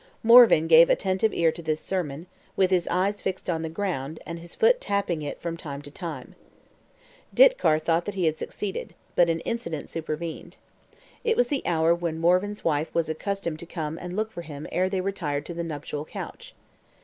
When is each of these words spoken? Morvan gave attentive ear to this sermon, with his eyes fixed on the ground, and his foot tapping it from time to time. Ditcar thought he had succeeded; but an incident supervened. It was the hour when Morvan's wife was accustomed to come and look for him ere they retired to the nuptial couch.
Morvan 0.23 0.65
gave 0.65 0.89
attentive 0.89 1.31
ear 1.31 1.51
to 1.51 1.61
this 1.61 1.79
sermon, 1.79 2.25
with 2.55 2.71
his 2.71 2.87
eyes 2.87 3.21
fixed 3.21 3.51
on 3.51 3.61
the 3.61 3.69
ground, 3.69 4.19
and 4.25 4.39
his 4.39 4.55
foot 4.55 4.81
tapping 4.81 5.21
it 5.21 5.39
from 5.39 5.55
time 5.55 5.79
to 5.83 5.91
time. 5.91 6.33
Ditcar 7.35 7.77
thought 7.79 8.07
he 8.15 8.25
had 8.25 8.35
succeeded; 8.35 8.95
but 9.15 9.29
an 9.29 9.41
incident 9.41 9.89
supervened. 9.89 10.57
It 11.23 11.37
was 11.37 11.49
the 11.49 11.61
hour 11.67 11.93
when 11.93 12.17
Morvan's 12.19 12.63
wife 12.63 12.91
was 12.95 13.09
accustomed 13.09 13.59
to 13.59 13.67
come 13.67 13.99
and 14.01 14.15
look 14.15 14.31
for 14.31 14.41
him 14.41 14.65
ere 14.71 14.89
they 14.89 15.01
retired 15.01 15.45
to 15.45 15.53
the 15.53 15.63
nuptial 15.63 16.03
couch. 16.05 16.55